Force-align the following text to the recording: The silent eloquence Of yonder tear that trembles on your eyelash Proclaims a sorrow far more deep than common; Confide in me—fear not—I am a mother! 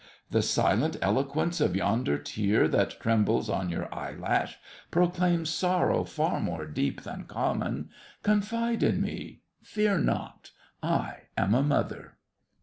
The 0.31 0.41
silent 0.41 0.97
eloquence 0.99 1.61
Of 1.61 1.75
yonder 1.75 2.17
tear 2.17 2.67
that 2.69 2.99
trembles 2.99 3.51
on 3.51 3.69
your 3.69 3.87
eyelash 3.93 4.57
Proclaims 4.89 5.49
a 5.49 5.51
sorrow 5.51 6.03
far 6.05 6.39
more 6.39 6.65
deep 6.65 7.03
than 7.03 7.25
common; 7.25 7.89
Confide 8.23 8.81
in 8.81 8.99
me—fear 8.99 9.99
not—I 9.99 11.17
am 11.37 11.53
a 11.53 11.61
mother! 11.61 12.17